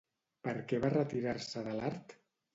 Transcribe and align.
Per 0.47 0.53
què 0.71 0.79
va 0.85 0.91
retirar-se 0.95 1.65
de 1.69 1.77
l'art? 1.83 2.19